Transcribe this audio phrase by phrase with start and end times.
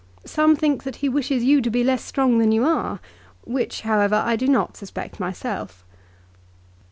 [0.25, 2.99] Some think that he wishes you to be less strong than you are,
[3.43, 5.85] which, however, I do not suspect myself."